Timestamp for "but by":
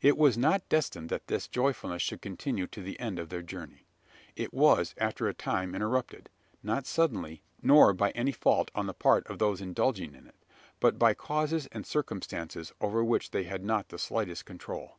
10.80-11.12